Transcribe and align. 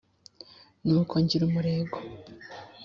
nuko 0.85 1.13
ngira 1.23 1.43
umurego 1.49 1.97